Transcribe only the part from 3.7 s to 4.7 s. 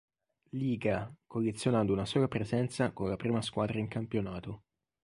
in campionato.